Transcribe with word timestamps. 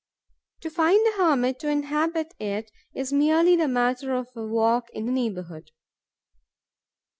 To 0.61 0.71
find 0.71 0.99
the 1.05 1.17
hermit 1.23 1.59
to 1.59 1.69
inhabit 1.69 2.33
it 2.39 2.71
is 2.95 3.13
merely 3.13 3.55
the 3.55 3.67
matter 3.67 4.15
of 4.15 4.29
a 4.35 4.43
walk 4.43 4.89
in 4.95 5.05
the 5.05 5.11
neighbourhood. 5.11 5.69